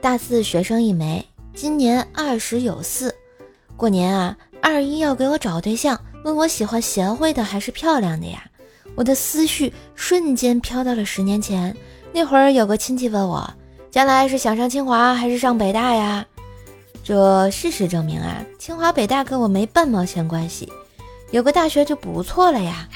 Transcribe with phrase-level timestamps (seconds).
[0.00, 3.14] 大四学生一枚，今年二十有四。
[3.76, 8.42] 过年啊，二姨要给我找对象，问我喜欢贤惠的还是漂亮的呀？
[8.94, 11.76] 我的思绪瞬间飘到了十年前，
[12.14, 13.52] 那会儿有个亲戚问我，
[13.90, 16.24] 将来是想上清华还是上北大呀？
[17.04, 20.72] 这事实证明啊，清华北大跟我没半毛钱关系，
[21.30, 22.88] 有个大学就不错了呀。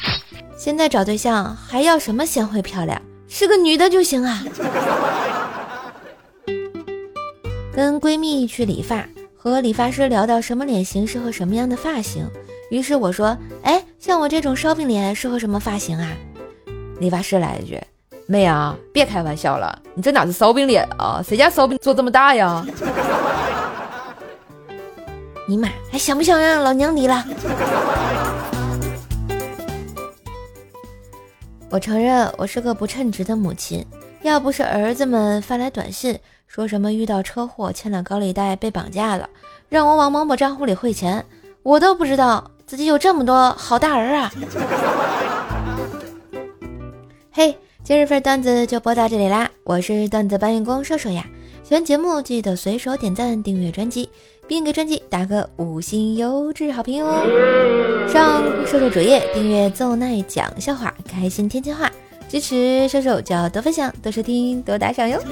[0.57, 4.43] 现在找对象还要什么贤惠漂亮，是个女的就行啊。
[7.75, 9.05] 跟闺蜜去理发，
[9.37, 12.25] 和理发师聊到什么脸型适合什么样的发型，
[12.71, 16.13] 于是我说：“哎，像我这种烧饼脸适合什么发型啊？”
[17.01, 17.81] 理发师来一句
[18.27, 21.21] ：“妹啊，别开玩笑了，你这哪是烧饼脸啊？
[21.27, 22.65] 谁家烧饼做这么大呀？”
[25.49, 27.25] 尼玛，还想不想让老娘理了？
[31.71, 33.85] 我承认我是个不称职的母亲，
[34.25, 36.19] 要不是儿子们发来短信。
[36.47, 39.29] 说什么遇到车祸欠了高利贷被绑架了，
[39.69, 41.25] 让我往某某账户里汇钱，
[41.63, 44.33] 我都不知道自己有这么多好大儿啊！
[47.33, 51.27] 嘿，今日份段子就播到这里啦，我是段子搬运工瘦瘦呀，
[51.65, 54.09] 喜欢节目记得随手点赞订阅专辑，
[54.47, 58.07] 并给专辑打个五星优质好评哦！
[58.09, 61.91] 上瘦瘦主页订阅奏奈讲笑话，开心天津话，
[62.29, 65.23] 支持射手就要多分享多收听多打赏哟。